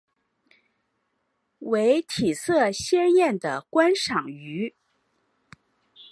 [1.59, 4.73] 为体色鲜艳的观赏鱼。